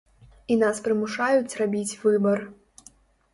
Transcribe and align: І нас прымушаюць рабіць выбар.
І 0.53 0.55
нас 0.61 0.79
прымушаюць 0.87 1.57
рабіць 1.61 1.97
выбар. 2.07 2.43